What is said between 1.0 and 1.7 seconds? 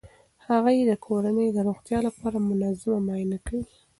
کورنۍ د